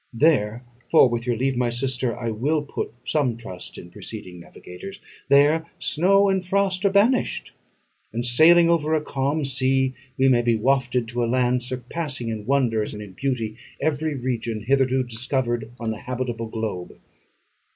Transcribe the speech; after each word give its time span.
There 0.11 0.65
for 0.89 1.07
with 1.07 1.27
your 1.27 1.37
leave, 1.37 1.55
my 1.55 1.69
sister, 1.69 2.17
I 2.17 2.31
will 2.31 2.63
put 2.63 2.91
some 3.05 3.37
trust 3.37 3.77
in 3.77 3.91
preceding 3.91 4.39
navigators 4.39 4.99
there 5.29 5.67
snow 5.77 6.27
and 6.27 6.43
frost 6.43 6.83
are 6.85 6.89
banished; 6.89 7.51
and, 8.11 8.25
sailing 8.25 8.67
over 8.67 8.95
a 8.95 9.03
calm 9.03 9.45
sea, 9.45 9.93
we 10.17 10.27
may 10.27 10.41
be 10.41 10.55
wafted 10.55 11.07
to 11.09 11.23
a 11.23 11.29
land 11.29 11.61
surpassing 11.61 12.29
in 12.29 12.47
wonders 12.47 12.95
and 12.95 13.03
in 13.03 13.11
beauty 13.13 13.57
every 13.79 14.15
region 14.15 14.63
hitherto 14.63 15.03
discovered 15.03 15.69
on 15.79 15.91
the 15.91 15.99
habitable 16.01 16.47
globe. 16.47 16.95